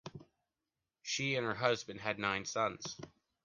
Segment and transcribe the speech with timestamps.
[1.03, 2.97] She and her husband had nine sons.